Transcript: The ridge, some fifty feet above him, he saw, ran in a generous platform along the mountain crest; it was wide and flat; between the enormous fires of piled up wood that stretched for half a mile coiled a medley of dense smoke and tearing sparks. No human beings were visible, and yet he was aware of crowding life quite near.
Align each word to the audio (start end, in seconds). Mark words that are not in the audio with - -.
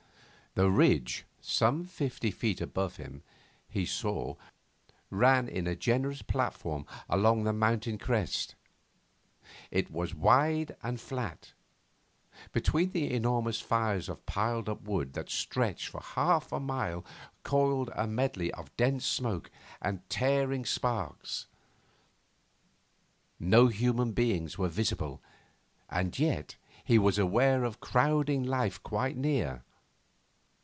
The 0.53 0.69
ridge, 0.69 1.23
some 1.39 1.85
fifty 1.85 2.29
feet 2.29 2.59
above 2.59 2.97
him, 2.97 3.23
he 3.69 3.85
saw, 3.85 4.35
ran 5.09 5.47
in 5.47 5.65
a 5.65 5.77
generous 5.77 6.21
platform 6.21 6.85
along 7.07 7.45
the 7.45 7.53
mountain 7.53 7.97
crest; 7.97 8.55
it 9.71 9.89
was 9.89 10.13
wide 10.13 10.75
and 10.83 10.99
flat; 10.99 11.53
between 12.51 12.91
the 12.91 13.13
enormous 13.13 13.61
fires 13.61 14.09
of 14.09 14.25
piled 14.25 14.67
up 14.67 14.81
wood 14.81 15.13
that 15.13 15.29
stretched 15.29 15.87
for 15.87 16.01
half 16.01 16.51
a 16.51 16.59
mile 16.59 17.05
coiled 17.43 17.89
a 17.95 18.05
medley 18.05 18.51
of 18.53 18.75
dense 18.75 19.05
smoke 19.05 19.49
and 19.81 20.01
tearing 20.09 20.65
sparks. 20.65 21.47
No 23.39 23.67
human 23.67 24.11
beings 24.11 24.57
were 24.57 24.67
visible, 24.67 25.21
and 25.89 26.19
yet 26.19 26.57
he 26.83 26.99
was 26.99 27.17
aware 27.17 27.63
of 27.63 27.79
crowding 27.79 28.43
life 28.43 28.83
quite 28.83 29.15
near. 29.15 29.63